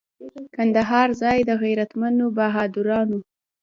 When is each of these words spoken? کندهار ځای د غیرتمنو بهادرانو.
کندهار 0.55 1.09
ځای 1.21 1.39
د 1.49 1.51
غیرتمنو 1.63 2.25
بهادرانو. 2.37 3.19